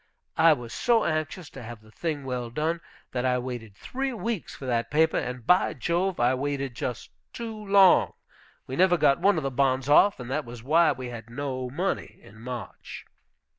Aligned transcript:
I 0.39 0.53
was 0.53 0.73
so 0.73 1.05
anxious 1.05 1.51
to 1.51 1.61
have 1.61 1.81
the 1.81 1.91
thing 1.91 2.25
well 2.25 2.49
done, 2.49 2.81
that 3.11 3.23
I 3.23 3.37
waited 3.37 3.75
three 3.75 4.11
weeks 4.13 4.55
for 4.55 4.65
that 4.65 4.89
paper, 4.89 5.19
and, 5.19 5.45
by 5.45 5.75
Jove, 5.75 6.19
I 6.19 6.33
waited 6.33 6.73
just 6.73 7.11
too 7.33 7.55
long. 7.55 8.13
We 8.65 8.75
never 8.75 8.97
got 8.97 9.19
one 9.19 9.37
of 9.37 9.43
the 9.43 9.51
bonds 9.51 9.87
off, 9.89 10.19
and 10.19 10.31
that 10.31 10.43
was 10.43 10.63
why 10.63 10.91
we 10.91 11.09
had 11.09 11.29
no 11.29 11.69
money 11.69 12.17
in 12.23 12.39
March." 12.41 13.05